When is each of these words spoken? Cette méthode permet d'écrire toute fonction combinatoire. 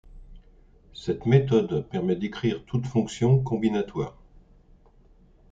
Cette 0.95 1.27
méthode 1.27 1.87
permet 1.87 2.15
d'écrire 2.15 2.65
toute 2.65 2.87
fonction 2.87 3.37
combinatoire. 3.37 4.17